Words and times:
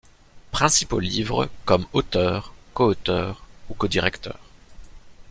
Principaux 0.49 0.99
livres, 0.99 1.47
comme 1.63 1.85
auteur, 1.93 2.55
coauteur, 2.73 3.43
ou 3.69 3.75
codirecteur. 3.75 4.39